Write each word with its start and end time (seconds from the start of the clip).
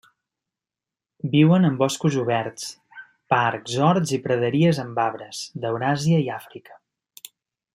Viuen 1.33 1.67
en 1.67 1.75
boscos 1.81 2.17
oberts, 2.21 2.65
parcs, 3.35 3.75
horts 3.89 4.15
i 4.19 4.19
praderies 4.25 4.81
amb 4.87 5.03
arbres, 5.05 5.43
d'Euràsia 5.63 6.23
i 6.27 6.33
Àfrica. 6.39 6.83